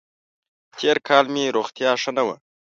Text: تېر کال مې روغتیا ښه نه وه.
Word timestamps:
تېر 0.77 0.97
کال 1.07 1.25
مې 1.33 1.53
روغتیا 1.57 1.91
ښه 2.01 2.11
نه 2.17 2.23
وه. 2.27 2.35